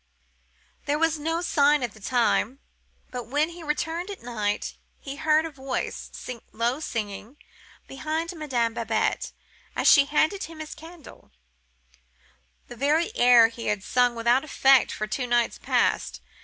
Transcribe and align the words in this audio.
There 0.87 0.97
was 0.97 1.19
no 1.19 1.41
sign 1.43 1.83
at 1.83 1.91
the 1.93 1.99
time. 1.99 2.57
But 3.11 3.27
when 3.27 3.49
he 3.49 3.61
returned 3.61 4.09
at 4.09 4.23
night, 4.23 4.73
he 4.99 5.17
heard 5.17 5.45
a 5.45 5.51
voice, 5.51 6.09
low 6.51 6.79
singing, 6.79 7.37
behind 7.87 8.33
Madame 8.35 8.73
Babette, 8.73 9.31
as 9.75 9.87
she 9.87 10.05
handed 10.05 10.45
him 10.45 10.59
his 10.59 10.73
candle, 10.73 11.29
the 12.67 12.75
very 12.75 13.15
air 13.15 13.49
he 13.49 13.67
had 13.67 13.83
sung 13.83 14.15
without 14.15 14.43
effect 14.43 14.91
for 14.91 15.05
two 15.05 15.27
nights 15.27 15.59
past. 15.59 16.19